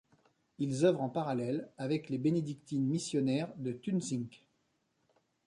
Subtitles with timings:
[0.57, 4.29] Ils œuvrent en parallèle avec les bénédictines missionnaires de Tutzing.